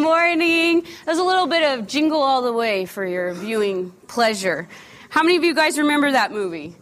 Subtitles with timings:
[0.00, 0.86] morning.
[1.04, 4.66] There's a little bit of Jingle All the Way for your viewing pleasure.
[5.10, 6.74] How many of you guys remember that movie?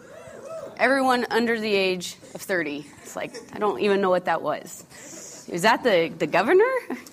[0.76, 2.86] Everyone under the age of 30.
[3.02, 5.46] It's like, I don't even know what that was.
[5.49, 6.70] Is that the, the governor?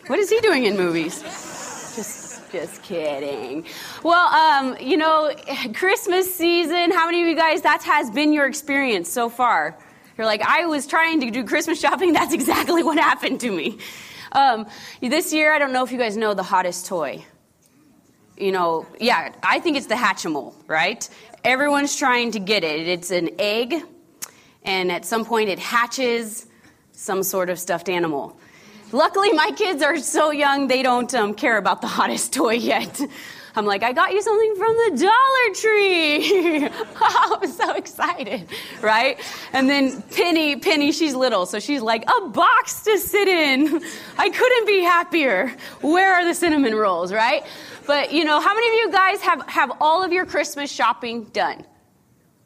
[0.07, 1.21] What is he doing in movies?
[1.21, 3.65] Just, just kidding.
[4.03, 5.33] Well, um, you know,
[5.73, 9.75] Christmas season, how many of you guys, that has been your experience so far?
[10.17, 12.13] You're like, I was trying to do Christmas shopping.
[12.19, 13.79] That's exactly what happened to me.
[14.35, 14.67] Um,
[14.99, 17.23] this year, I don't know if you guys know the hottest toy.
[18.37, 21.09] You know, yeah, I think it's the Hatchimal, right?
[21.45, 22.85] Everyone's trying to get it.
[22.85, 23.81] It's an egg,
[24.63, 26.47] and at some point it hatches
[26.91, 28.37] some sort of stuffed animal.
[28.91, 32.99] Luckily, my kids are so young, they don't um, care about the hottest toy yet.
[33.55, 36.67] I'm like, I got you something from the Dollar Tree.
[37.01, 38.47] I'm so excited,
[38.81, 39.19] right?
[39.53, 43.81] And then Penny, Penny, she's little, so she's like, a box to sit in.
[44.17, 45.55] I couldn't be happier.
[45.81, 47.45] Where are the cinnamon rolls, right?
[47.87, 51.25] But you know, how many of you guys have, have all of your Christmas shopping
[51.25, 51.65] done?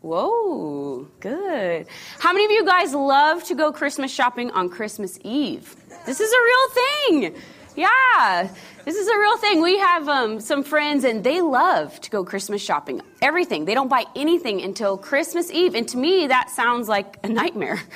[0.02, 1.88] Whoa, good.
[2.20, 5.76] How many of you guys love to go Christmas shopping on Christmas Eve?
[6.06, 7.42] This is a real thing.
[7.76, 8.50] Yeah,
[8.86, 9.62] this is a real thing.
[9.62, 13.02] We have um, some friends, and they love to go Christmas shopping.
[13.22, 13.66] Everything.
[13.66, 15.76] They don't buy anything until Christmas Eve.
[15.76, 17.82] And to me, that sounds like a nightmare.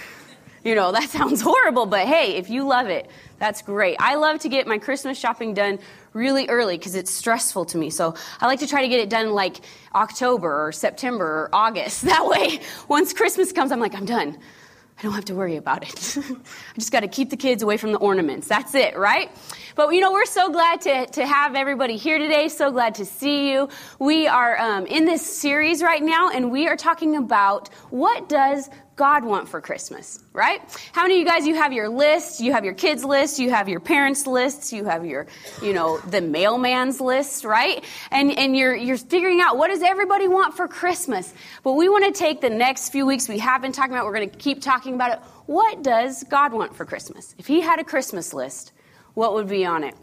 [0.64, 3.98] You know, that sounds horrible, but hey, if you love it, that's great.
[4.00, 5.78] I love to get my Christmas shopping done
[6.14, 7.90] really early because it's stressful to me.
[7.90, 9.58] So I like to try to get it done like
[9.94, 12.04] October or September or August.
[12.14, 14.38] That way, once Christmas comes, I'm like, I'm done.
[15.04, 16.18] I don't have to worry about it.
[16.30, 18.48] I just got to keep the kids away from the ornaments.
[18.48, 19.30] That's it, right?
[19.76, 22.48] But you know, we're so glad to, to have everybody here today.
[22.48, 23.68] So glad to see you.
[24.00, 28.70] We are um, in this series right now, and we are talking about what does
[28.96, 30.62] God want for Christmas, right?
[30.92, 33.50] How many of you guys, you have your list, you have your kids' list, you
[33.50, 35.26] have your parents' lists, you have your,
[35.64, 37.84] you know, the mailman's list, right?
[38.12, 41.34] And, and you're, you're figuring out what does everybody want for Christmas?
[41.64, 44.14] But we want to take the next few weeks we have been talking about, we're
[44.14, 45.20] going to keep talking about it.
[45.48, 47.34] What does God want for Christmas?
[47.40, 48.74] If He had a Christmas list,
[49.16, 49.96] what would be on it?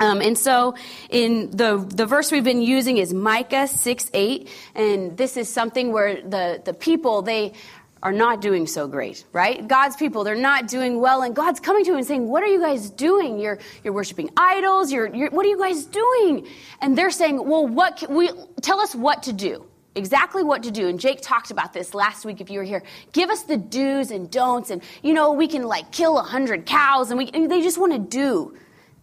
[0.00, 0.76] Um, and so,
[1.10, 5.92] in the the verse we've been using is Micah six eight, and this is something
[5.92, 7.52] where the the people they
[8.02, 9.66] are not doing so great, right?
[9.66, 12.46] God's people, they're not doing well, and God's coming to them and saying, What are
[12.46, 13.38] you guys doing?
[13.38, 16.46] You're, you're worshiping idols, you're, you're, what are you guys doing?
[16.80, 18.30] And they're saying, Well, what can we,
[18.62, 19.66] tell us what to do.
[19.96, 20.88] Exactly what to do.
[20.88, 22.84] And Jake talked about this last week if you were here.
[23.12, 26.64] Give us the do's and don'ts, and you know, we can like kill a hundred
[26.64, 28.56] cows, and we, and they just want to do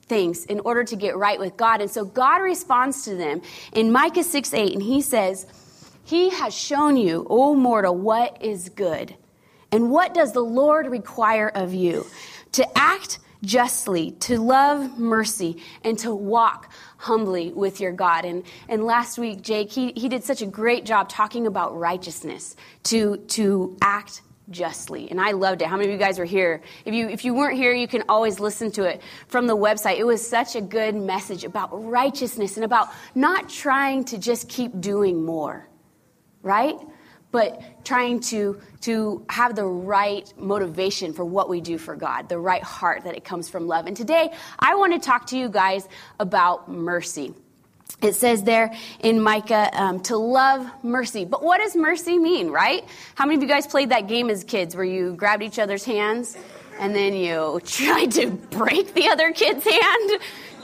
[0.04, 1.82] things in order to get right with God.
[1.82, 3.42] And so God responds to them
[3.74, 5.46] in Micah 6 8, and he says,
[6.08, 9.14] he has shown you, O mortal, what is good.
[9.74, 12.06] And what does the Lord require of you?
[12.54, 18.24] To act justly, to love mercy, and to walk humbly with your God.
[18.24, 22.56] And, and last week, Jake, he, he did such a great job talking about righteousness,
[22.84, 25.12] to, to act justly.
[25.12, 25.68] And I loved it.
[25.68, 26.62] How many of you guys were here?
[26.86, 29.98] If you, if you weren't here, you can always listen to it from the website.
[29.98, 34.80] It was such a good message about righteousness and about not trying to just keep
[34.80, 35.68] doing more
[36.42, 36.76] right?
[37.32, 42.40] But trying to, to have the right motivation for what we do for God, the
[42.40, 43.86] right heart that it comes from love.
[43.86, 45.88] And today, I want to talk to you guys
[46.20, 47.34] about mercy.
[48.02, 51.26] It says there in Micah um, to love mercy.
[51.26, 52.86] But what does mercy mean, right?
[53.16, 55.84] How many of you guys played that game as kids where you grabbed each other's
[55.84, 56.38] hands
[56.80, 60.22] and then you tried to break the other kid's hand?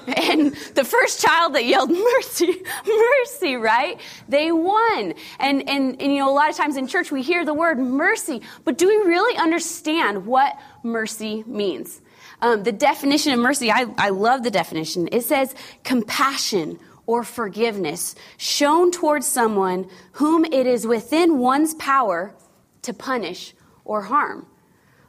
[0.33, 3.99] And the first child that yelled mercy, mercy, right?
[4.27, 5.13] They won.
[5.39, 7.79] And, and, and, you know, a lot of times in church we hear the word
[7.79, 12.01] mercy, but do we really understand what mercy means?
[12.41, 15.07] Um, the definition of mercy, I, I love the definition.
[15.11, 22.33] It says compassion or forgiveness shown towards someone whom it is within one's power
[22.81, 23.53] to punish
[23.85, 24.47] or harm.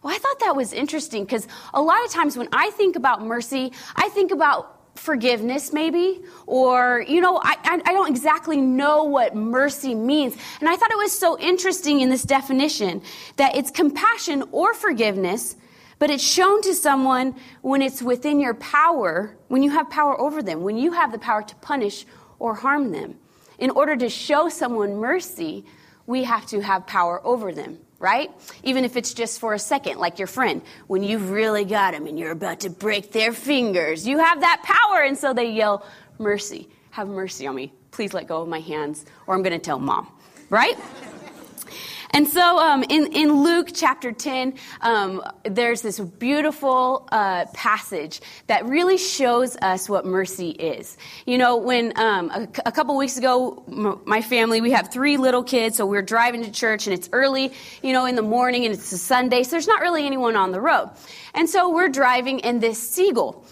[0.03, 3.23] Well, I thought that was interesting because a lot of times when I think about
[3.23, 9.35] mercy, I think about forgiveness, maybe, or, you know, I, I, don't exactly know what
[9.35, 10.37] mercy means.
[10.61, 13.03] And I thought it was so interesting in this definition
[13.37, 15.57] that it's compassion or forgiveness,
[15.99, 20.43] but it's shown to someone when it's within your power, when you have power over
[20.43, 22.07] them, when you have the power to punish
[22.39, 23.17] or harm them.
[23.59, 25.65] In order to show someone mercy,
[26.07, 28.31] we have to have power over them right?
[28.63, 32.07] Even if it's just for a second, like your friend, when you've really got them
[32.07, 35.87] and you're about to break their fingers, you have that power, and so they yell,
[36.19, 37.73] Mercy, have mercy on me.
[37.93, 40.07] Please let go of my hands, or I'm going to tell mom,
[40.51, 40.77] right?
[42.15, 48.65] And so um, in, in Luke chapter 10, um, there's this beautiful uh, passage that
[48.67, 50.97] really shows us what mercy is.
[51.27, 55.17] You know, when um, a, a, couple weeks ago, m- my family, we have three
[55.17, 57.53] little kids, so we're driving to church and it's early,
[57.83, 60.53] you know, in the morning and it's a Sunday, so there's not really anyone on
[60.53, 60.91] the road.
[61.35, 63.45] And so we're driving and this seagull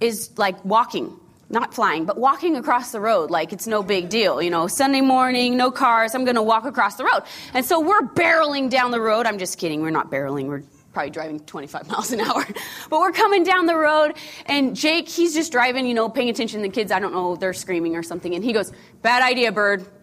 [0.00, 1.20] is like walking
[1.50, 4.40] not flying, but walking across the road like it's no big deal.
[4.40, 7.22] You know, Sunday morning, no cars, I'm going to walk across the road.
[7.54, 9.26] And so we're barreling down the road.
[9.26, 10.62] I'm just kidding, we're not barreling, we're
[10.92, 12.46] probably driving 25 miles an hour.
[12.88, 14.14] But we're coming down the road,
[14.46, 16.92] and Jake, he's just driving, you know, paying attention to the kids.
[16.92, 18.34] I don't know, they're screaming or something.
[18.34, 19.86] And he goes, Bad idea, bird.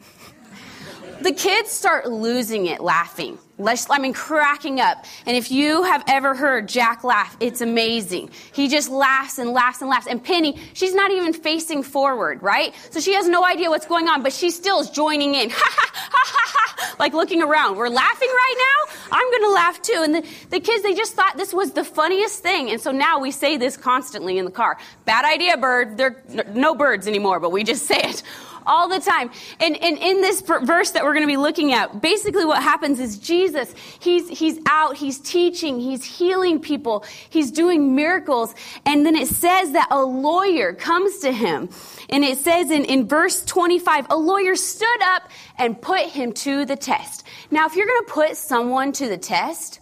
[1.20, 3.40] The kids start losing it laughing.
[3.60, 5.06] I mean, cracking up.
[5.26, 8.30] And if you have ever heard Jack laugh, it's amazing.
[8.54, 10.08] He just laughs and laughs and laughs.
[10.08, 12.74] And Penny, she's not even facing forward, right?
[12.92, 15.52] So she has no idea what's going on, but she still is joining in.
[15.68, 16.96] Ha ha ha ha ha!
[17.00, 17.78] Like looking around.
[17.78, 18.94] We're laughing right now?
[19.12, 20.02] I'm going to laugh too.
[20.04, 22.70] And the, the kids, they just thought this was the funniest thing.
[22.70, 24.78] And so now we say this constantly in the car.
[25.06, 25.98] Bad idea, bird.
[25.98, 28.24] There are no birds anymore, but we just say it
[28.68, 29.32] all the time.
[29.60, 33.00] And, and in this verse that we're going to be looking at, basically what happens
[33.00, 38.54] is Jesus, he's, he's out, he's teaching, he's healing people, he's doing miracles.
[38.86, 41.70] And then it says that a lawyer comes to him.
[42.10, 46.66] And it says in, in verse 25, a lawyer stood up and put him to
[46.66, 47.26] the test.
[47.50, 49.80] Now, if you're going to put someone to the test,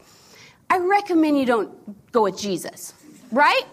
[0.70, 2.94] I recommend you don't go with Jesus,
[3.32, 3.64] right?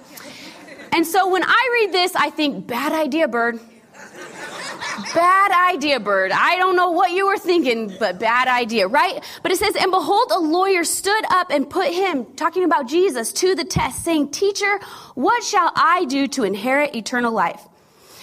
[0.93, 3.59] And so when I read this, I think, bad idea, bird.
[5.15, 6.33] Bad idea, Bird.
[6.33, 9.23] I don't know what you were thinking, but bad idea, right?
[9.43, 13.33] But it says, And behold, a lawyer stood up and put him, talking about Jesus,
[13.35, 14.81] to the test, saying, Teacher,
[15.15, 17.63] what shall I do to inherit eternal life?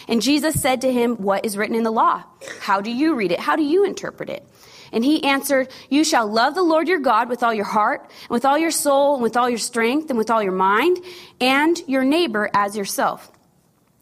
[0.08, 2.24] And Jesus said to him, What is written in the law?
[2.62, 3.40] How do you read it?
[3.40, 4.44] How do you interpret it?
[4.92, 8.30] And he answered, You shall love the Lord your God with all your heart, and
[8.30, 10.98] with all your soul, and with all your strength, and with all your mind,
[11.40, 13.32] and your neighbor as yourself.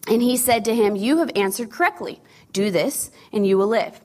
[0.09, 2.21] And he said to him, You have answered correctly.
[2.53, 3.99] Do this, and you will live.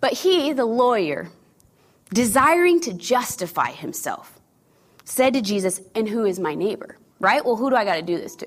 [0.00, 1.30] But he, the lawyer,
[2.12, 4.38] desiring to justify himself,
[5.04, 6.96] said to Jesus, And who is my neighbor?
[7.18, 7.44] Right?
[7.44, 8.46] Well, who do I got to do this to?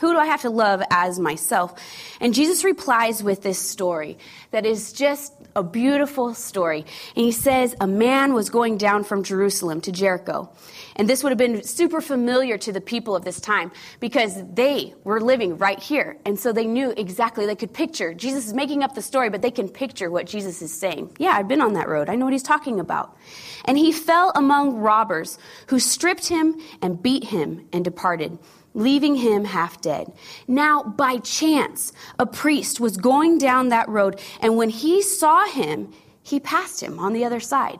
[0.00, 1.80] Who do I have to love as myself?
[2.20, 4.18] And Jesus replies with this story
[4.50, 6.84] that is just a beautiful story.
[7.16, 10.50] And he says, A man was going down from Jerusalem to Jericho.
[10.96, 14.94] And this would have been super familiar to the people of this time because they
[15.02, 16.16] were living right here.
[16.24, 18.14] And so they knew exactly, they could picture.
[18.14, 21.16] Jesus is making up the story, but they can picture what Jesus is saying.
[21.18, 22.08] Yeah, I've been on that road.
[22.08, 23.16] I know what he's talking about.
[23.64, 28.38] And he fell among robbers who stripped him and beat him and departed
[28.74, 30.12] leaving him half dead.
[30.46, 35.92] Now, by chance, a priest was going down that road, and when he saw him,
[36.22, 37.78] he passed him on the other side.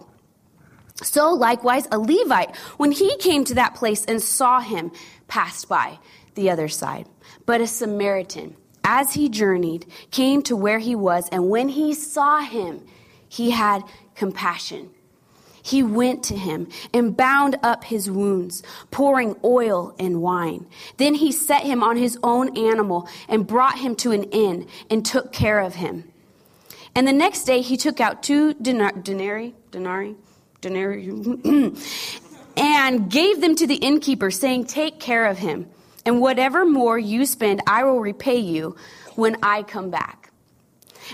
[1.03, 4.93] So, likewise, a Levite, when he came to that place and saw him,
[5.27, 5.99] passed by
[6.37, 7.09] the other side.
[7.47, 12.41] But a Samaritan, as he journeyed, came to where he was, and when he saw
[12.41, 12.87] him,
[13.29, 13.83] he had
[14.15, 14.94] compassion
[15.65, 20.67] he went to him and bound up his wounds, pouring oil and wine.
[20.99, 25.07] Then he set him on his own animal and brought him to an inn and
[25.07, 26.13] took care of him.
[26.95, 30.17] And the next day he took out two denarii, denarii,
[30.61, 31.07] denarii,
[32.59, 35.67] and gave them to the innkeeper, saying, Take care of him,
[36.05, 38.77] and whatever more you spend, I will repay you
[39.15, 40.24] when I come back.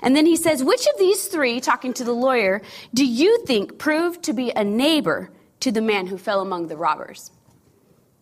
[0.02, 2.62] And then he says, Which of these three, talking to the lawyer,
[2.94, 5.30] do you think proved to be a neighbor
[5.61, 7.30] to the man who fell among the robbers?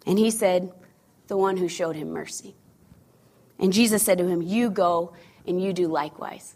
[0.07, 0.73] And he said,
[1.27, 2.55] The one who showed him mercy.
[3.59, 5.15] And Jesus said to him, You go
[5.47, 6.55] and you do likewise.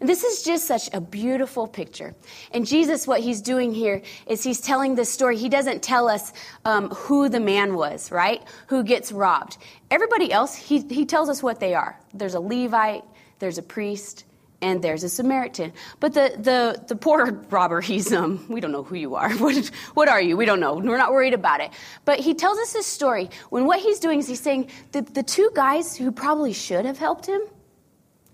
[0.00, 2.14] And this is just such a beautiful picture.
[2.52, 5.36] And Jesus, what he's doing here is he's telling this story.
[5.36, 6.32] He doesn't tell us
[6.64, 8.42] um, who the man was, right?
[8.68, 9.58] Who gets robbed.
[9.90, 11.98] Everybody else, he, he tells us what they are.
[12.14, 13.04] There's a Levite,
[13.40, 14.24] there's a priest,
[14.62, 15.72] and there's a Samaritan.
[16.00, 19.30] But the, the, the poor robber, he's, um, we don't know who you are.
[19.40, 20.36] What, what are you?
[20.36, 20.74] We don't know.
[20.74, 21.70] We're not worried about it.
[22.04, 25.22] But he tells us this story when what he's doing is he's saying the, the
[25.22, 27.40] two guys who probably should have helped him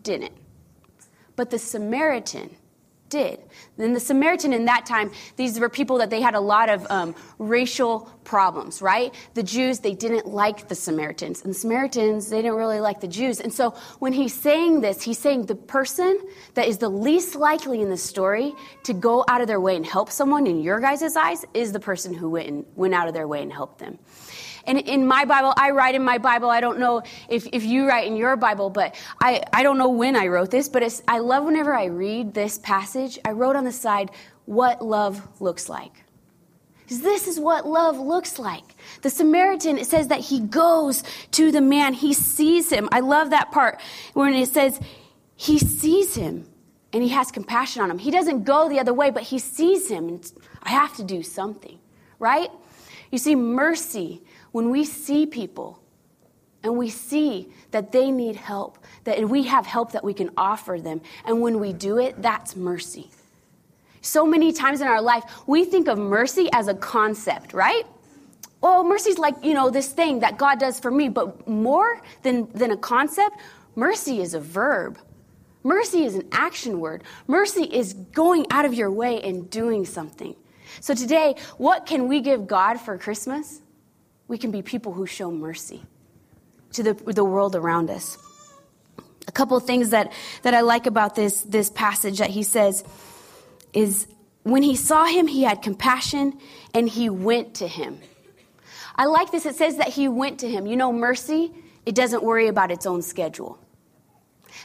[0.02, 0.32] didn't.
[1.36, 2.56] But the Samaritan
[3.16, 3.38] did.
[3.76, 6.86] Then the Samaritan in that time, these were people that they had a lot of
[6.90, 9.14] um, racial problems, right?
[9.34, 11.42] The Jews, they didn't like the Samaritans.
[11.42, 13.40] And the Samaritans, they didn't really like the Jews.
[13.40, 13.70] And so
[14.00, 16.20] when he's saying this, he's saying the person
[16.54, 18.52] that is the least likely in the story
[18.84, 21.80] to go out of their way and help someone in your guys' eyes is the
[21.80, 23.98] person who went, and, went out of their way and helped them.
[24.66, 26.50] And in my Bible, I write in my Bible.
[26.50, 29.88] I don't know if, if you write in your Bible, but I, I don't know
[29.88, 33.18] when I wrote this, but I love whenever I read this passage.
[33.24, 34.10] I wrote on the side
[34.44, 35.92] what love looks like.
[36.88, 38.76] This is what love looks like.
[39.02, 42.88] The Samaritan, it says that he goes to the man, he sees him.
[42.92, 43.80] I love that part
[44.14, 44.78] when it says
[45.34, 46.48] he sees him
[46.92, 47.98] and he has compassion on him.
[47.98, 50.08] He doesn't go the other way, but he sees him.
[50.08, 50.32] And
[50.62, 51.78] I have to do something,
[52.20, 52.50] right?
[53.10, 54.22] You see, mercy,
[54.56, 55.78] when we see people
[56.62, 60.78] and we see that they need help, that we have help that we can offer
[60.80, 63.10] them, and when we do it, that's mercy.
[64.00, 67.84] So many times in our life, we think of mercy as a concept, right?
[68.62, 72.50] Well, mercy's like, you know, this thing that God does for me, but more than,
[72.52, 73.36] than a concept,
[73.74, 74.98] mercy is a verb.
[75.64, 77.04] Mercy is an action word.
[77.26, 80.34] Mercy is going out of your way and doing something.
[80.80, 83.60] So today, what can we give God for Christmas?
[84.28, 85.82] We can be people who show mercy
[86.72, 88.18] to the, the world around us.
[89.28, 92.84] A couple things that, that I like about this, this passage that he says
[93.72, 94.06] is
[94.42, 96.38] when he saw him, he had compassion
[96.74, 97.98] and he went to him.
[98.94, 99.44] I like this.
[99.44, 100.66] It says that he went to him.
[100.66, 101.52] You know, mercy,
[101.84, 103.58] it doesn't worry about its own schedule.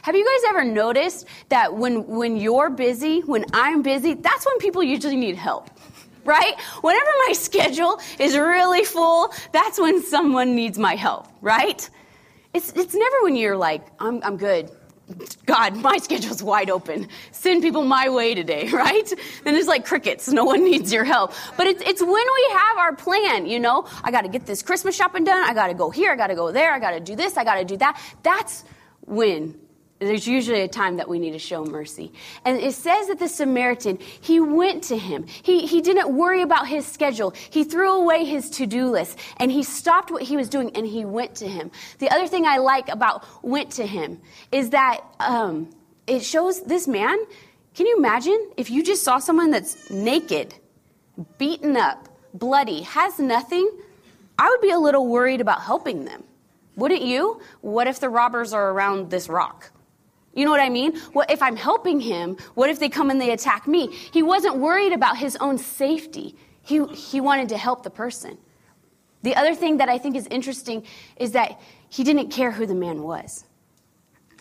[0.02, 4.58] Have you guys ever noticed that when, when you're busy, when I'm busy, that's when
[4.58, 5.70] people usually need help?
[6.24, 6.60] Right?
[6.82, 11.88] Whenever my schedule is really full, that's when someone needs my help, right?
[12.54, 14.70] It's, it's never when you're like, I'm, I'm good.
[15.46, 17.08] God, my schedule's wide open.
[17.32, 19.12] Send people my way today, right?
[19.44, 20.28] Then it's like crickets.
[20.28, 21.32] No one needs your help.
[21.56, 24.62] But it's, it's when we have our plan, you know, I got to get this
[24.62, 25.48] Christmas shopping done.
[25.48, 26.12] I got to go here.
[26.12, 26.72] I got to go there.
[26.72, 27.36] I got to do this.
[27.36, 28.00] I got to do that.
[28.22, 28.64] That's
[29.06, 29.58] when
[30.08, 32.12] there's usually a time that we need to show mercy.
[32.44, 35.26] And it says that the Samaritan, he went to him.
[35.26, 37.32] He, he didn't worry about his schedule.
[37.50, 40.86] He threw away his to do list and he stopped what he was doing and
[40.86, 41.70] he went to him.
[41.98, 45.70] The other thing I like about went to him is that um,
[46.06, 47.18] it shows this man.
[47.74, 50.54] Can you imagine if you just saw someone that's naked,
[51.38, 53.70] beaten up, bloody, has nothing?
[54.38, 56.24] I would be a little worried about helping them.
[56.76, 57.40] Wouldn't you?
[57.60, 59.70] What if the robbers are around this rock?
[60.34, 60.96] You know what I mean?
[61.12, 62.36] What if I'm helping him?
[62.54, 63.88] What if they come and they attack me?
[63.88, 66.36] He wasn't worried about his own safety.
[66.62, 68.38] He, he wanted to help the person.
[69.22, 70.84] The other thing that I think is interesting
[71.16, 73.44] is that he didn't care who the man was.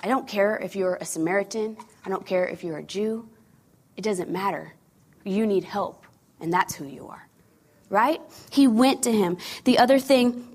[0.04, 3.30] I don't care if you're a Samaritan, I don't care if you're a Jew.
[3.98, 4.74] It doesn't matter.
[5.24, 6.06] You need help,
[6.40, 7.28] and that's who you are.
[7.90, 8.22] Right?
[8.50, 9.38] He went to him.
[9.66, 10.51] The other thing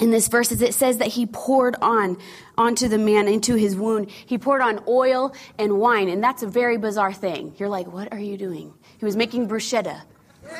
[0.00, 2.18] in this verse is it says that he poured on
[2.56, 4.10] onto the man into his wound.
[4.10, 7.54] He poured on oil and wine and that's a very bizarre thing.
[7.58, 8.74] You're like what are you doing?
[8.98, 10.02] He was making bruschetta.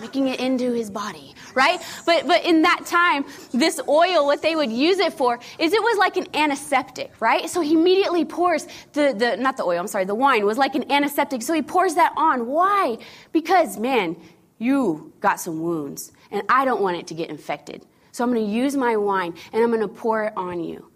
[0.00, 1.80] Making it into his body right?
[2.06, 5.82] But but in that time this oil what they would use it for is it
[5.82, 7.48] was like an antiseptic right?
[7.50, 10.74] So he immediately pours the the not the oil i'm sorry the wine was like
[10.74, 11.42] an antiseptic.
[11.42, 12.46] So he pours that on.
[12.46, 12.96] Why?
[13.32, 14.16] Because man
[14.58, 17.84] you got some wounds and I don't want it to get infected.
[18.12, 20.90] So I'm going to use my wine and I'm going to pour it on you.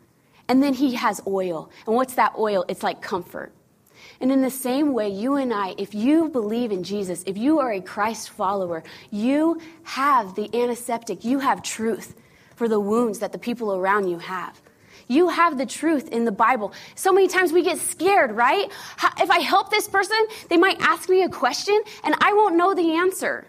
[0.49, 1.71] And then he has oil.
[1.87, 2.64] And what's that oil?
[2.68, 3.52] It's like comfort.
[4.21, 7.59] And in the same way, you and I, if you believe in Jesus, if you
[7.61, 12.14] are a Christ follower, you have the antiseptic, you have truth
[12.54, 14.61] for the wounds that the people around you have.
[15.09, 16.73] You have the truth in the Bible.
[16.94, 18.71] So many times we get scared, right?
[19.18, 20.16] If I help this person,
[20.49, 23.47] they might ask me a question and I won't know the answer.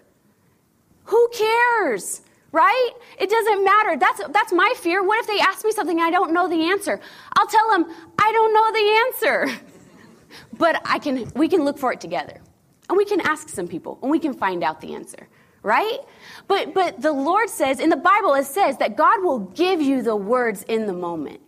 [1.05, 2.21] Who cares?
[2.55, 2.91] Right?
[3.19, 3.97] It doesn't matter.
[3.97, 5.03] That's, that's my fear.
[5.03, 7.01] What if they ask me something I don't know the answer?
[7.35, 9.61] I'll tell them, I don't know the answer.
[10.57, 12.39] but I can, we can look for it together.
[12.87, 15.27] And we can ask some people and we can find out the answer.
[15.63, 15.99] Right?
[16.47, 20.01] But, but the Lord says, in the Bible, it says that God will give you
[20.01, 21.41] the words in the moment.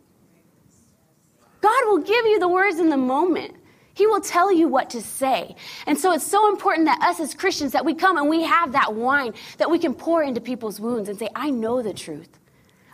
[1.62, 3.56] God will give you the words in the moment.
[3.98, 5.56] He will tell you what to say.
[5.88, 8.74] And so it's so important that us as Christians that we come and we have
[8.74, 12.30] that wine that we can pour into people's wounds and say, I know the truth.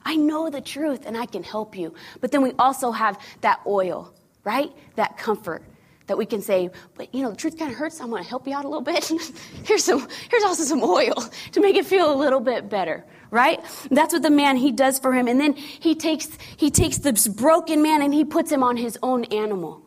[0.06, 1.94] I know the truth and I can help you.
[2.22, 4.14] But then we also have that oil,
[4.46, 4.72] right?
[4.96, 5.62] That comfort
[6.08, 8.00] that we can say, but you know, the truth kind of hurts.
[8.00, 9.04] I'm going to help you out a little bit.
[9.66, 11.16] here's some, here's also some oil
[11.52, 13.60] to make it feel a little bit better, right?
[13.92, 15.28] That's what the man he does for him.
[15.28, 18.98] And then he takes, he takes this broken man and he puts him on his
[19.04, 19.83] own animal,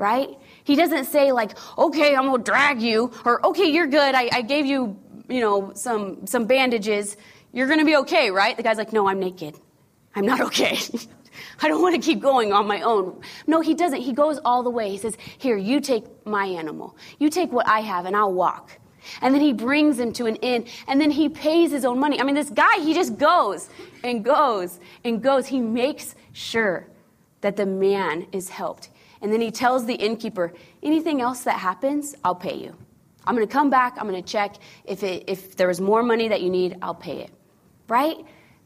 [0.00, 0.30] right?
[0.64, 4.14] He doesn't say like, okay, I'm gonna drag you, or okay, you're good.
[4.14, 7.16] I, I gave you, you know, some some bandages.
[7.52, 8.56] You're gonna be okay, right?
[8.56, 9.56] The guy's like, no, I'm naked.
[10.14, 10.78] I'm not okay.
[11.62, 13.20] I don't want to keep going on my own.
[13.46, 14.00] No, he doesn't.
[14.00, 14.90] He goes all the way.
[14.90, 16.96] He says, Here, you take my animal.
[17.18, 18.78] You take what I have, and I'll walk.
[19.22, 22.20] And then he brings him to an inn, and then he pays his own money.
[22.20, 23.68] I mean, this guy, he just goes
[24.04, 25.46] and goes and goes.
[25.46, 26.86] He makes sure
[27.40, 28.90] that the man is helped.
[29.22, 32.74] And then he tells the innkeeper, anything else that happens, I'll pay you.
[33.26, 34.56] I'm going to come back, I'm going to check.
[34.84, 37.30] If, it, if there is more money that you need, I'll pay it.
[37.86, 38.16] Right?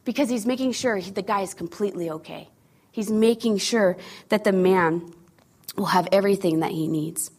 [0.04, 2.48] Because he's making sure he, the guy is completely okay.
[2.92, 3.96] He's making sure
[4.28, 5.12] that the man
[5.76, 7.30] will have everything that he needs.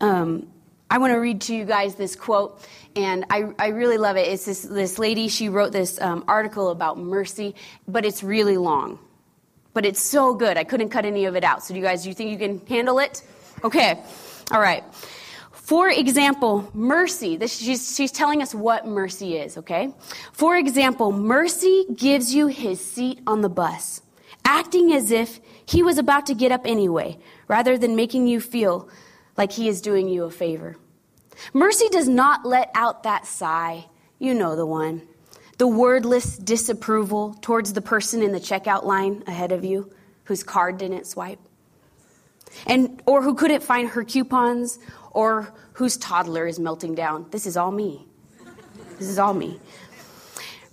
[0.00, 0.48] Um,
[0.90, 2.60] I want to read to you guys this quote,
[2.96, 4.28] and I, I really love it.
[4.28, 7.54] It's this, this lady, she wrote this um, article about mercy,
[7.86, 8.98] but it's really long.
[9.74, 10.56] But it's so good.
[10.56, 11.62] I couldn't cut any of it out.
[11.62, 13.22] So, do you guys, do you think you can handle it?
[13.62, 14.02] Okay.
[14.50, 14.84] All right.
[15.52, 17.36] For example, mercy.
[17.36, 19.92] This, she's, she's telling us what mercy is, okay?
[20.32, 24.00] For example, mercy gives you his seat on the bus
[24.44, 28.88] acting as if he was about to get up anyway, rather than making you feel
[29.36, 30.76] like he is doing you a favor.
[31.52, 33.86] Mercy does not let out that sigh.
[34.18, 35.02] You know the one.
[35.58, 39.92] The wordless disapproval towards the person in the checkout line ahead of you
[40.24, 41.38] whose card didn't swipe.
[42.66, 44.78] And or who couldn't find her coupons
[45.10, 47.26] or whose toddler is melting down.
[47.30, 48.06] This is all me.
[48.98, 49.60] This is all me.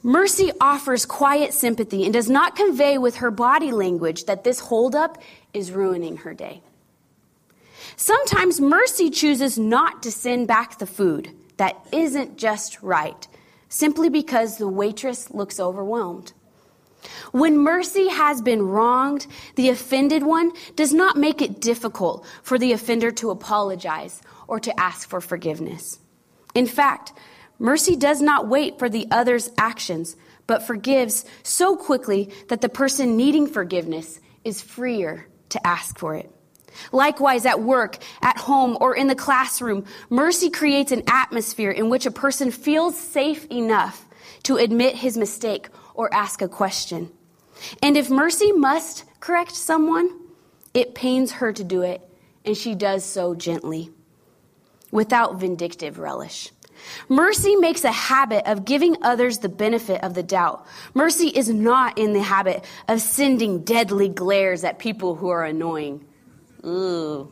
[0.03, 5.21] Mercy offers quiet sympathy and does not convey with her body language that this holdup
[5.53, 6.61] is ruining her day.
[7.95, 13.27] Sometimes mercy chooses not to send back the food that isn't just right,
[13.71, 16.33] simply because the waitress looks overwhelmed.
[17.31, 19.25] When mercy has been wronged,
[19.55, 24.79] the offended one does not make it difficult for the offender to apologize or to
[24.79, 25.97] ask for forgiveness.
[26.53, 27.13] In fact,
[27.61, 30.15] Mercy does not wait for the other's actions,
[30.47, 36.31] but forgives so quickly that the person needing forgiveness is freer to ask for it.
[36.91, 42.05] Likewise, at work, at home, or in the classroom, mercy creates an atmosphere in which
[42.05, 44.05] a person feels safe enough
[44.43, 47.11] to admit his mistake or ask a question.
[47.81, 50.09] And if mercy must correct someone,
[50.73, 52.01] it pains her to do it,
[52.45, 53.91] and she does so gently,
[54.91, 56.51] without vindictive relish.
[57.07, 60.65] Mercy makes a habit of giving others the benefit of the doubt.
[60.93, 66.03] Mercy is not in the habit of sending deadly glares at people who are annoying.
[66.65, 67.31] Ooh.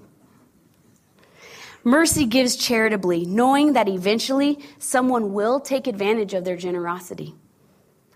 [1.84, 7.36] Mercy gives charitably, knowing that eventually someone will take advantage of their generosity.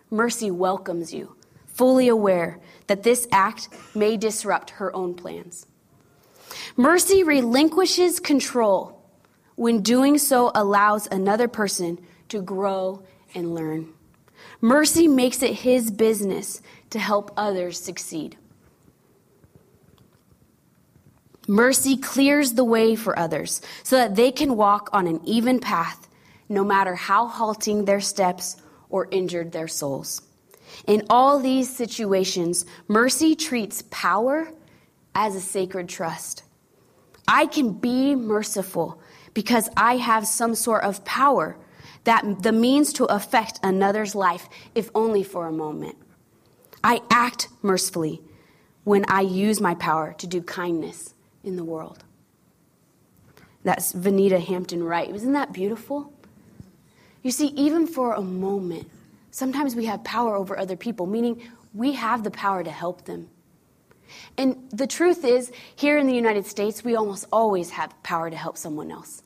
[0.09, 1.35] Mercy welcomes you,
[1.65, 5.65] fully aware that this act may disrupt her own plans.
[6.75, 9.01] Mercy relinquishes control
[9.55, 13.93] when doing so allows another person to grow and learn.
[14.61, 18.37] Mercy makes it his business to help others succeed.
[21.47, 26.07] Mercy clears the way for others so that they can walk on an even path,
[26.47, 28.55] no matter how halting their steps
[28.89, 30.21] or injured their souls.
[30.87, 34.49] In all these situations, mercy treats power
[35.13, 36.43] as a sacred trust.
[37.27, 39.01] I can be merciful
[39.33, 41.57] because I have some sort of power
[42.05, 45.97] that the means to affect another's life, if only for a moment.
[46.83, 48.21] I act mercifully
[48.83, 51.12] when I use my power to do kindness
[51.43, 52.03] in the world.
[53.63, 55.13] That's Vinita Hampton Wright.
[55.13, 56.11] Isn't that beautiful?
[57.21, 58.89] You see, even for a moment,
[59.31, 61.41] sometimes we have power over other people, meaning
[61.73, 63.29] we have the power to help them.
[64.37, 68.35] And the truth is, here in the United States, we almost always have power to
[68.35, 69.23] help someone else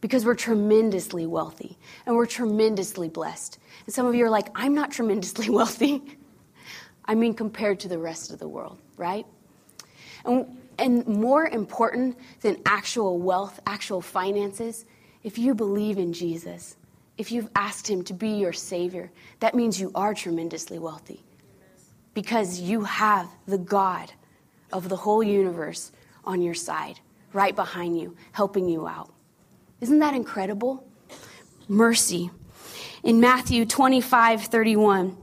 [0.00, 3.58] because we're tremendously wealthy and we're tremendously blessed.
[3.86, 6.02] And some of you are like, I'm not tremendously wealthy.
[7.04, 9.26] I mean, compared to the rest of the world, right?
[10.24, 14.84] And, and more important than actual wealth, actual finances,
[15.22, 16.76] if you believe in Jesus,
[17.16, 19.10] if you've asked Him to be your Savior,
[19.40, 21.22] that means you are tremendously wealthy
[22.12, 24.12] because you have the God
[24.72, 25.92] of the whole universe
[26.24, 27.00] on your side,
[27.32, 29.12] right behind you, helping you out.
[29.80, 30.86] Isn't that incredible?
[31.68, 32.30] Mercy.
[33.02, 35.16] In Matthew 25 31,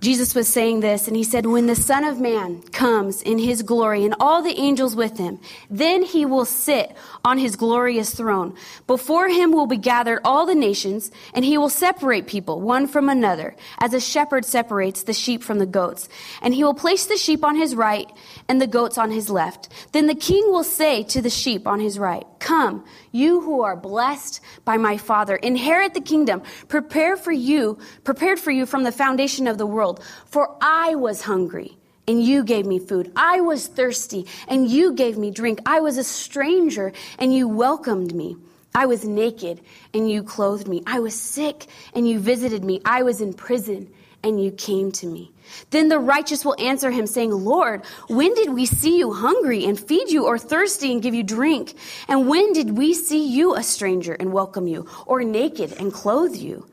[0.00, 3.62] Jesus was saying this, and he said, When the Son of Man comes in his
[3.62, 8.54] glory and all the angels with him, then he will sit on his glorious throne.
[8.86, 13.08] Before him will be gathered all the nations, and he will separate people one from
[13.08, 16.08] another, as a shepherd separates the sheep from the goats.
[16.42, 18.08] And he will place the sheep on his right
[18.48, 19.68] and the goats on his left.
[19.90, 23.76] Then the king will say to the sheep on his right, Come, you who are
[23.76, 28.92] blessed by my Father, inherit the kingdom, prepare for you, prepared for you from the
[28.92, 30.02] foundation of the world.
[30.26, 33.12] For I was hungry, and you gave me food.
[33.16, 35.60] I was thirsty, and you gave me drink.
[35.66, 38.36] I was a stranger, and you welcomed me.
[38.74, 39.60] I was naked
[39.92, 40.84] and you clothed me.
[40.86, 42.80] I was sick and you visited me.
[42.84, 45.32] I was in prison and you came to me.
[45.70, 49.78] Then the righteous will answer him, saying, Lord, when did we see you hungry and
[49.78, 51.74] feed you, or thirsty and give you drink?
[52.08, 56.34] And when did we see you a stranger and welcome you, or naked and clothe
[56.34, 56.66] you?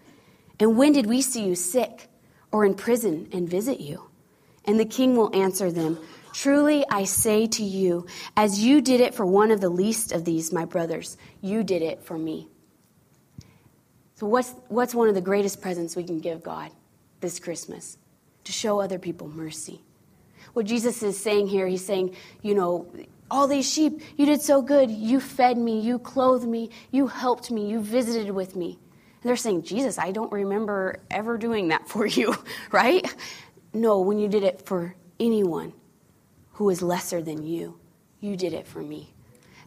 [0.59, 2.09] And when did we see you sick
[2.51, 4.09] or in prison and visit you?
[4.65, 5.99] And the king will answer them,
[6.33, 10.25] Truly I say to you, as you did it for one of the least of
[10.25, 12.49] these, my brothers, you did it for me.
[14.15, 16.71] So, what's, what's one of the greatest presents we can give God
[17.25, 17.97] this Christmas?
[18.43, 19.81] To show other people mercy.
[20.53, 22.87] What Jesus is saying here, he's saying, you know,
[23.31, 24.91] all these sheep, you did so good.
[24.91, 28.77] You fed me, you clothed me, you helped me, you visited with me.
[29.21, 32.35] And they're saying, Jesus, I don't remember ever doing that for you,
[32.71, 33.13] right?
[33.73, 35.73] No, when you did it for anyone
[36.53, 37.79] who is lesser than you.
[38.19, 39.13] You did it for me.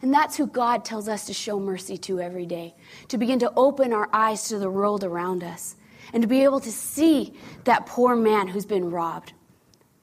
[0.01, 2.75] And that's who God tells us to show mercy to every day,
[3.09, 5.75] to begin to open our eyes to the world around us,
[6.13, 9.33] and to be able to see that poor man who's been robbed,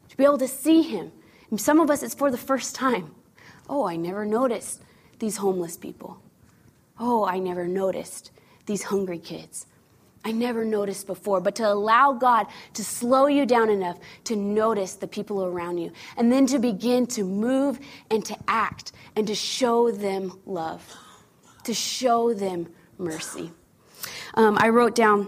[0.09, 1.11] to be able to see him.
[1.49, 3.13] And some of us, it's for the first time.
[3.69, 4.83] Oh, I never noticed
[5.19, 6.21] these homeless people.
[6.99, 8.31] Oh, I never noticed
[8.65, 9.65] these hungry kids.
[10.23, 14.95] I never noticed before, but to allow God to slow you down enough to notice
[14.95, 19.35] the people around you, and then to begin to move and to act and to
[19.35, 20.83] show them love,
[21.65, 23.51] to show them mercy.
[24.33, 25.27] Um, I wrote down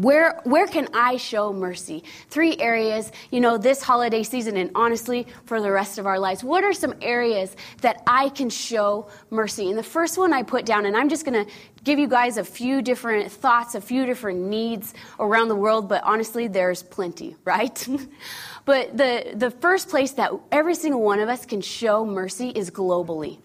[0.00, 2.04] where, where can I show mercy?
[2.28, 6.44] Three areas, you know, this holiday season and honestly for the rest of our lives.
[6.44, 9.70] What are some areas that I can show mercy?
[9.70, 11.50] And the first one I put down, and I'm just going to
[11.84, 16.02] give you guys a few different thoughts, a few different needs around the world, but
[16.04, 17.88] honestly, there's plenty, right?
[18.64, 22.70] but the, the first place that every single one of us can show mercy is
[22.70, 23.38] globally.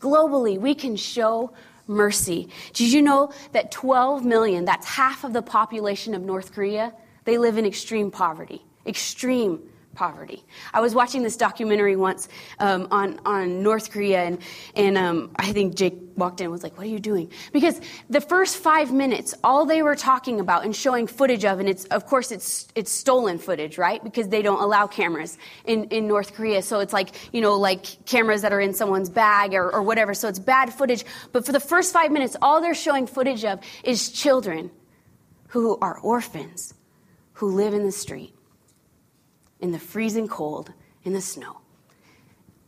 [0.00, 1.62] Globally, we can show mercy.
[2.72, 6.92] Did you know that 12 million, that's half of the population of North Korea,
[7.24, 8.64] they live in extreme poverty?
[8.86, 9.62] Extreme
[9.96, 10.44] poverty.
[10.72, 12.28] I was watching this documentary once
[12.60, 14.38] um, on, on North Korea, and,
[14.76, 17.32] and um, I think Jake walked in and was like, What are you doing?
[17.52, 21.68] Because the first five minutes, all they were talking about and showing footage of, and
[21.68, 24.02] it's, of course, it's, it's stolen footage, right?
[24.04, 26.62] Because they don't allow cameras in, in North Korea.
[26.62, 30.14] So it's like, you know, like cameras that are in someone's bag or, or whatever.
[30.14, 31.04] So it's bad footage.
[31.32, 34.70] But for the first five minutes, all they're showing footage of is children
[35.48, 36.74] who are orphans
[37.34, 38.35] who live in the street
[39.60, 40.72] in the freezing cold,
[41.04, 41.58] in the snow.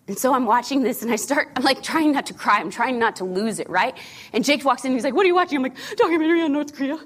[0.08, 2.58] And so I'm watching this and I start, I'm like trying not to cry.
[2.58, 3.94] I'm trying not to lose it, right?
[4.32, 5.56] And Jake walks in and he's like, What are you watching?
[5.56, 6.98] I'm like, Documentary on North Korea.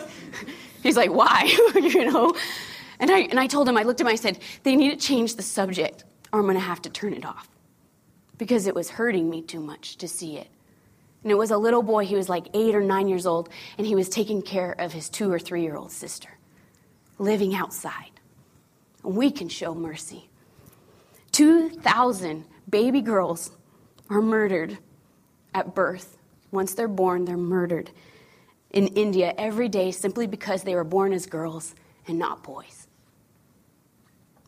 [0.82, 1.44] he's like, Why?
[1.74, 2.34] you know?
[3.00, 4.96] And I, and I told him, I looked at him, I said, They need to
[4.96, 7.48] change the subject or I'm going to have to turn it off
[8.36, 10.48] because it was hurting me too much to see it.
[11.22, 13.86] And it was a little boy, he was like eight or nine years old, and
[13.86, 16.28] he was taking care of his two or three year old sister,
[17.18, 18.11] living outside
[19.02, 20.28] we can show mercy.
[21.32, 23.50] 2,000 baby girls
[24.10, 24.78] are murdered
[25.54, 26.18] at birth.
[26.50, 27.90] Once they're born, they're murdered
[28.70, 31.74] in India every day simply because they were born as girls
[32.06, 32.88] and not boys.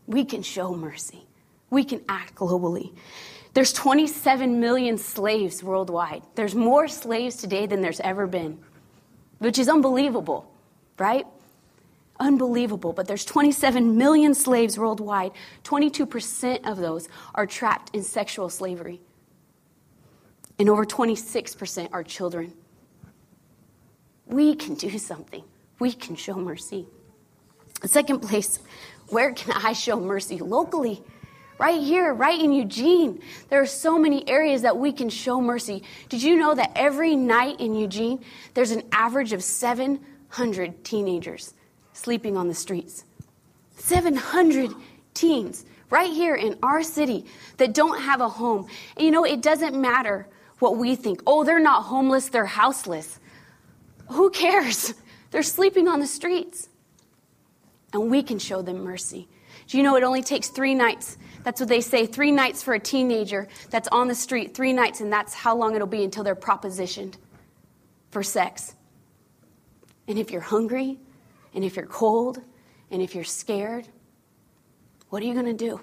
[0.06, 1.26] We can show mercy.
[1.70, 2.94] We can act globally.
[3.54, 6.22] There's 27 million slaves worldwide.
[6.34, 8.58] There's more slaves today than there's ever been,
[9.38, 10.50] which is unbelievable,
[10.98, 11.26] right?
[12.24, 15.32] Unbelievable, but there's 27 million slaves worldwide.
[15.62, 19.02] 22% of those are trapped in sexual slavery.
[20.58, 22.54] And over 26% are children.
[24.24, 25.44] We can do something.
[25.78, 26.86] We can show mercy.
[27.82, 28.58] The second place,
[29.08, 30.38] where can I show mercy?
[30.38, 31.02] Locally,
[31.58, 33.20] right here, right in Eugene.
[33.50, 35.82] There are so many areas that we can show mercy.
[36.08, 41.52] Did you know that every night in Eugene, there's an average of 700 teenagers
[41.94, 43.04] sleeping on the streets.
[43.76, 44.70] 700
[45.14, 47.24] teens right here in our city
[47.56, 48.66] that don't have a home.
[48.96, 50.26] And you know, it doesn't matter
[50.58, 51.22] what we think.
[51.26, 53.18] Oh, they're not homeless, they're houseless.
[54.10, 54.94] Who cares?
[55.30, 56.68] They're sleeping on the streets.
[57.92, 59.26] And we can show them mercy.
[59.66, 61.16] Do you know it only takes three nights?
[61.42, 65.00] That's what they say three nights for a teenager that's on the street, three nights,
[65.00, 67.14] and that's how long it'll be until they're propositioned
[68.12, 68.76] for sex.
[70.06, 71.00] And if you're hungry,
[71.54, 72.40] and if you're cold
[72.90, 73.88] and if you're scared,
[75.08, 75.80] what are you going to do?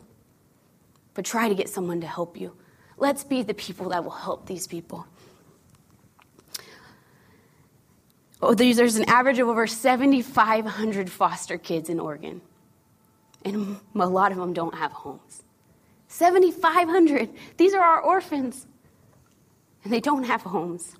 [1.13, 2.55] But try to get someone to help you.
[2.97, 5.07] Let's be the people that will help these people.
[8.41, 12.41] Oh, there's an average of over 7,500 foster kids in Oregon,
[13.45, 15.43] and a lot of them don't have homes.
[16.07, 17.29] 7,500.
[17.57, 18.67] These are our orphans.
[19.83, 20.95] and they don't have homes.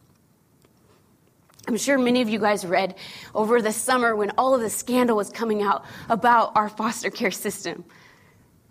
[1.67, 2.95] I'm sure many of you guys read
[3.35, 7.31] over the summer when all of the scandal was coming out about our foster care
[7.31, 7.85] system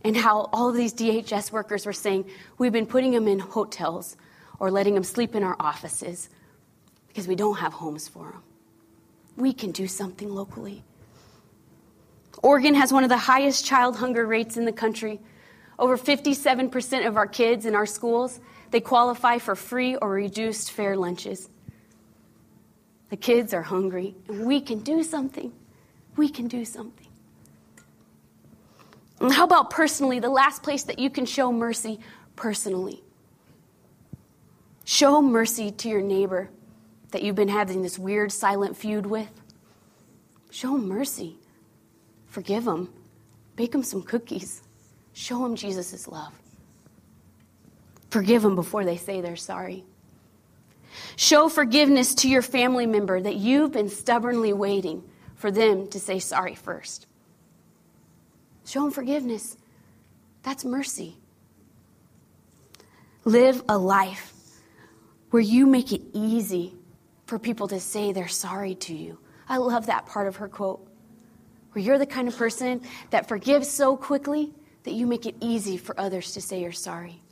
[0.02, 4.16] and how all of these DHS workers were saying, We've been putting them in hotels
[4.58, 6.28] or letting them sleep in our offices
[7.08, 8.42] because we don't have homes for them.
[9.36, 10.84] We can do something locally.
[12.42, 15.20] Oregon has one of the highest child hunger rates in the country.
[15.78, 20.96] Over 57% of our kids in our schools, they qualify for free or reduced fare
[20.96, 21.48] lunches.
[23.10, 25.52] The kids are hungry, and we can do something.
[26.16, 27.08] We can do something.
[29.20, 32.00] And how about personally, the last place that you can show mercy
[32.36, 33.02] personally?
[34.84, 36.50] Show mercy to your neighbor
[37.10, 39.30] that you've been having this weird silent feud with.
[40.50, 41.36] Show mercy.
[42.26, 42.92] Forgive them.
[43.56, 44.62] Bake them some cookies.
[45.12, 46.32] Show them Jesus' love.
[48.10, 49.84] Forgive them before they say they're sorry.
[51.16, 55.02] Show forgiveness to your family member that you've been stubbornly waiting
[55.34, 57.06] for them to say sorry first.
[58.64, 59.56] Show them forgiveness.
[60.42, 61.16] That's mercy.
[63.24, 64.32] Live a life
[65.30, 66.74] where you make it easy
[67.26, 69.18] for people to say they're sorry to you.
[69.48, 70.86] I love that part of her quote.
[71.72, 74.52] Where you're the kind of person that forgives so quickly
[74.84, 77.22] that you make it easy for others to say you're sorry.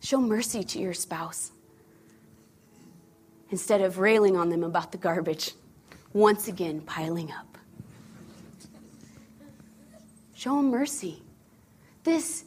[0.00, 1.51] Show mercy to your spouse
[3.52, 5.52] instead of railing on them about the garbage,
[6.12, 7.58] once again piling up.
[10.34, 11.22] Show them mercy.
[12.02, 12.44] This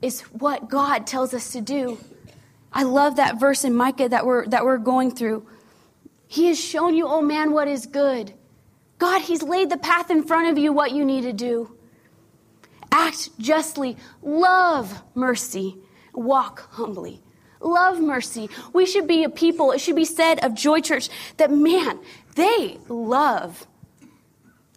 [0.00, 1.98] is what God tells us to do.
[2.72, 5.46] I love that verse in Micah that we're, that we're going through.
[6.26, 8.32] He has shown you, oh man, what is good.
[8.98, 11.76] God, He's laid the path in front of you, what you need to do.
[12.90, 15.76] Act justly, love mercy,
[16.14, 17.22] walk humbly.
[17.60, 18.48] Love mercy.
[18.72, 21.98] We should be a people, it should be said of Joy Church that, man,
[22.34, 23.66] they love.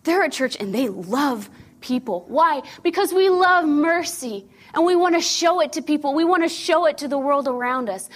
[0.03, 2.25] They're a church and they love people.
[2.27, 2.63] Why?
[2.83, 6.13] Because we love mercy and we want to show it to people.
[6.13, 8.09] We want to show it to the world around us.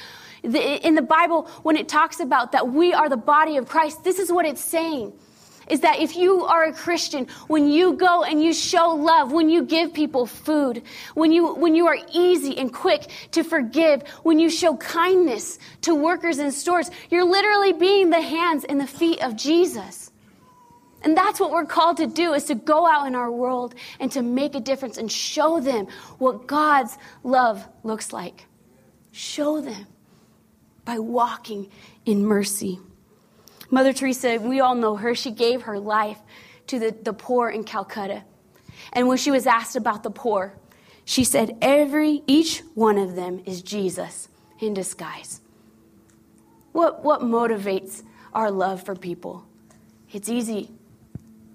[0.43, 4.19] In the Bible, when it talks about that we are the body of Christ, this
[4.19, 5.13] is what it's saying
[5.67, 9.49] is that if you are a Christian, when you go and you show love, when
[9.49, 14.39] you give people food, when you, when you are easy and quick to forgive, when
[14.39, 19.21] you show kindness to workers in stores, you're literally being the hands and the feet
[19.23, 20.11] of Jesus.
[21.05, 24.11] And that's what we're called to do is to go out in our world and
[24.13, 28.45] to make a difference and show them what God's love looks like.
[29.11, 29.85] Show them
[30.83, 31.69] by walking
[32.05, 32.79] in mercy.
[33.69, 36.19] Mother Teresa, we all know her, she gave her life
[36.67, 38.23] to the, the poor in Calcutta.
[38.93, 40.55] And when she was asked about the poor,
[41.03, 45.41] she said, Every, each one of them is Jesus in disguise.
[46.71, 49.45] What, what motivates our love for people?
[50.11, 50.71] It's easy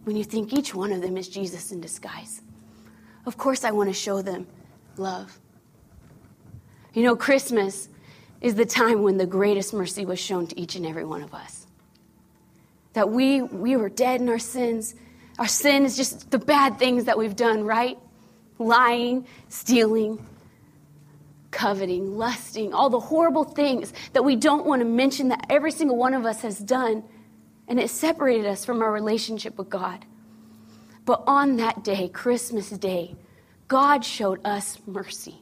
[0.05, 2.43] when you think each one of them is Jesus in disguise.
[3.27, 4.47] Of course, I want to show them
[4.97, 5.39] love.
[6.95, 7.89] You know, Christmas
[8.41, 11.35] is the time when the greatest mercy was shown to each and every one of
[11.35, 11.60] us
[12.93, 14.95] that we, we were dead in our sins.
[15.39, 17.99] Our sin is just the bad things that we've done, right?
[18.59, 20.25] Lying, stealing,
[21.51, 25.97] coveting, lusting, all the horrible things that we don't want to mention that every single
[25.97, 27.05] one of us has done.
[27.69, 30.05] And it separated us from our relationship with God.
[31.05, 33.17] But on that day, Christmas Day,
[33.69, 35.41] God showed us mercy.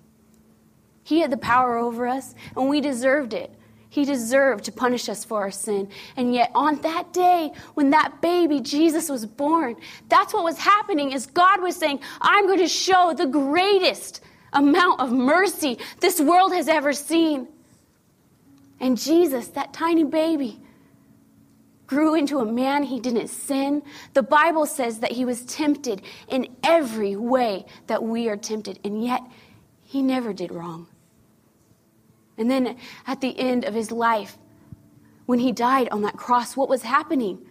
[1.03, 3.51] He had the power over us, and we deserved it.
[3.91, 5.89] He deserved to punish us for our sin.
[6.17, 9.77] And yet on that day when that baby Jesus was born,
[10.09, 14.21] that's what was happening is God was saying, I'm going to show the greatest
[14.53, 17.49] amount of mercy this world has ever seen.
[18.81, 20.61] And Jesus, that tiny baby,
[21.87, 23.83] grew into a man he didn't sin.
[24.13, 29.03] The Bible says that he was tempted in every way that we are tempted, and
[29.03, 29.23] yet
[29.83, 30.87] he never did wrong.
[32.39, 34.39] And then at the end of his life,
[35.27, 37.45] when he died on that cross, what was happening?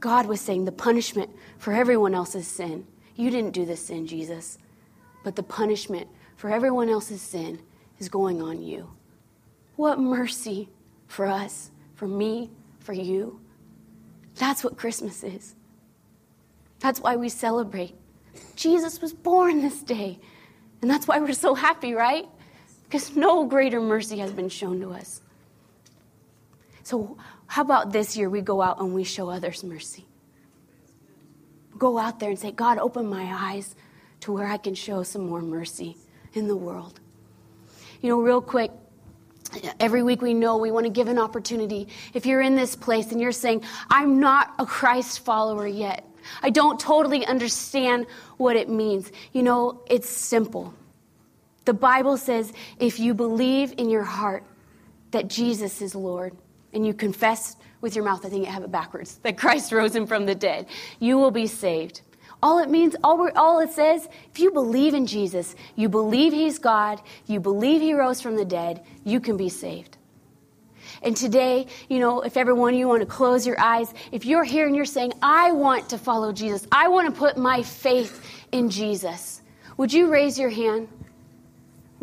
[0.00, 2.86] God was saying the punishment for everyone else's sin.
[3.14, 4.58] You didn't do this sin, Jesus,
[5.22, 7.60] but the punishment for everyone else's sin
[7.98, 8.90] is going on you.
[9.76, 10.68] What mercy
[11.06, 13.40] for us, for me, for you.
[14.36, 15.54] That's what Christmas is.
[16.80, 17.94] That's why we celebrate.
[18.56, 20.18] Jesus was born this day.
[20.82, 22.26] And that's why we're so happy, right?
[22.84, 25.20] Because no greater mercy has been shown to us.
[26.82, 27.16] So,
[27.46, 30.04] how about this year we go out and we show others mercy?
[31.78, 33.74] Go out there and say, God, open my eyes
[34.20, 35.96] to where I can show some more mercy
[36.32, 37.00] in the world.
[38.00, 38.70] You know, real quick,
[39.78, 41.88] Every week we know we want to give an opportunity.
[42.12, 46.04] If you're in this place and you're saying, I'm not a Christ follower yet,
[46.42, 49.10] I don't totally understand what it means.
[49.32, 50.74] You know, it's simple.
[51.64, 54.44] The Bible says if you believe in your heart
[55.12, 56.36] that Jesus is Lord
[56.72, 59.94] and you confess with your mouth, I think I have it backwards, that Christ rose
[59.94, 60.66] him from the dead,
[61.00, 62.02] you will be saved.
[62.42, 66.58] All it means, all, all it says, if you believe in Jesus, you believe he's
[66.58, 69.96] God, you believe he rose from the dead, you can be saved.
[71.02, 74.26] And today, you know, if every one of you want to close your eyes, if
[74.26, 77.62] you're here and you're saying, I want to follow Jesus, I want to put my
[77.62, 78.22] faith
[78.52, 79.42] in Jesus,
[79.76, 80.88] would you raise your hand?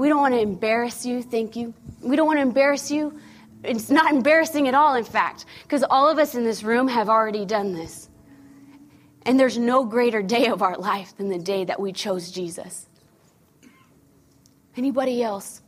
[0.02, 1.76] We don't want to embarrass you, thank you.
[2.02, 3.20] We don't want to embarrass you.
[3.64, 7.08] It's not embarrassing at all, in fact, because all of us in this room have
[7.08, 8.10] already done this.
[9.28, 12.88] And there's no greater day of our life than the day that we chose Jesus.
[14.76, 15.62] Anybody else?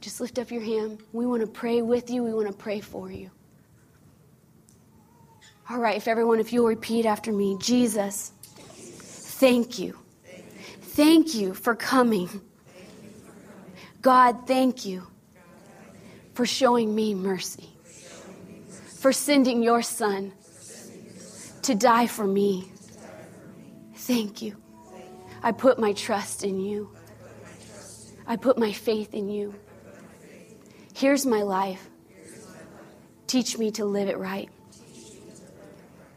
[0.00, 1.02] Just lift up your hand.
[1.12, 2.22] We want to pray with you.
[2.22, 3.30] We want to pray for you.
[5.68, 9.98] All right, if everyone, if you'll repeat after me Jesus, thank you.
[10.80, 12.40] Thank you for coming.
[14.06, 15.04] God, thank you
[16.34, 17.68] for showing me mercy,
[19.00, 20.32] for sending your son
[21.62, 22.70] to die for me.
[23.96, 24.62] Thank you.
[25.42, 26.88] I put my trust in you.
[28.28, 29.56] I put my faith in you.
[30.94, 31.90] Here's my life.
[33.26, 34.48] Teach me to live it right.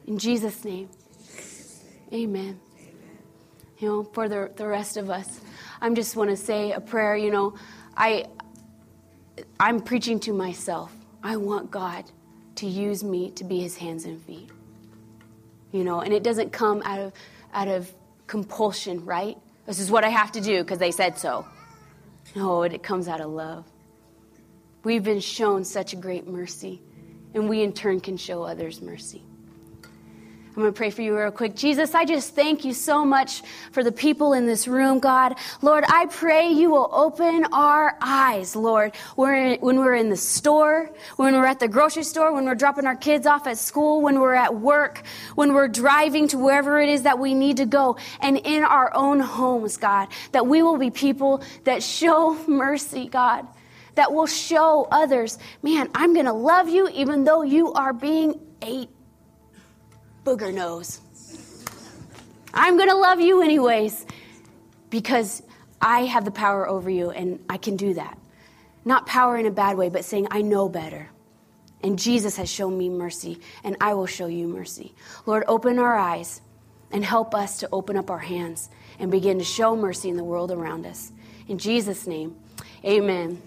[0.06, 0.90] In Jesus' name,
[2.14, 2.60] amen.
[3.80, 5.42] You know, for the, the rest of us,
[5.82, 7.16] I just want to say a prayer.
[7.16, 7.56] You know,
[8.00, 8.26] I,
[9.60, 10.92] I'm preaching to myself.
[11.22, 12.06] I want God
[12.56, 14.50] to use me to be his hands and feet
[15.72, 17.14] you know, and it doesn't come out of,
[17.54, 17.92] out of
[18.28, 19.38] compulsion, right?
[19.66, 21.46] This is what I have to do because they said so.
[22.36, 23.66] No, it comes out of love.
[24.84, 26.82] We've been shown such great mercy,
[27.34, 29.24] and we in turn can show others mercy.
[30.60, 31.56] I'm going to pray for you real quick.
[31.56, 35.38] Jesus, I just thank you so much for the people in this room, God.
[35.62, 41.36] Lord, I pray you will open our eyes, Lord, when we're in the store, when
[41.36, 44.34] we're at the grocery store, when we're dropping our kids off at school, when we're
[44.34, 45.04] at work,
[45.36, 48.94] when we're driving to wherever it is that we need to go, and in our
[48.94, 53.48] own homes, God, that we will be people that show mercy, God
[53.96, 58.40] that will show others, man, I'm going to love you even though you are being
[58.62, 58.88] a
[60.30, 61.02] booger nose.
[62.54, 64.06] I'm going to love you anyways
[64.92, 65.42] because
[65.82, 68.16] I have the power over you and I can do that.
[68.86, 71.10] Not power in a bad way, but saying, I know better.
[71.82, 74.94] And Jesus has shown me mercy, and I will show you mercy.
[75.26, 76.42] Lord, open our eyes
[76.92, 80.24] and help us to open up our hands and begin to show mercy in the
[80.24, 81.12] world around us.
[81.48, 82.36] In Jesus' name,
[82.86, 83.42] amen.